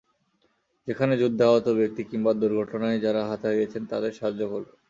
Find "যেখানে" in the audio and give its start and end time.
0.87-1.13